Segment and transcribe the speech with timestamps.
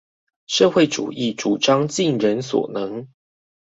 [0.47, 3.07] 社會主義主張盡人所能